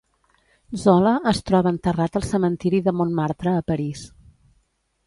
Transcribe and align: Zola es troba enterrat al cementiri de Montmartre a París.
Zola 0.83 1.11
es 1.33 1.41
troba 1.51 1.75
enterrat 1.75 2.17
al 2.21 2.27
cementiri 2.31 2.81
de 2.89 2.95
Montmartre 3.03 3.57
a 3.61 3.65
París. 3.75 4.07